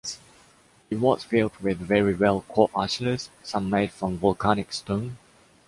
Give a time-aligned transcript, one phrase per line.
[0.89, 5.17] It was built with very well cut ashlars, some made from volcanic stone.